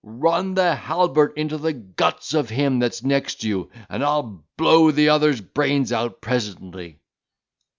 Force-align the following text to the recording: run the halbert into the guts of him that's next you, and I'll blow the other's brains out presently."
run 0.03 0.55
the 0.55 0.73
halbert 0.75 1.31
into 1.37 1.59
the 1.59 1.73
guts 1.73 2.33
of 2.33 2.49
him 2.49 2.79
that's 2.79 3.03
next 3.03 3.43
you, 3.43 3.69
and 3.87 4.03
I'll 4.03 4.43
blow 4.57 4.89
the 4.89 5.09
other's 5.09 5.41
brains 5.41 5.91
out 5.93 6.21
presently." 6.21 6.97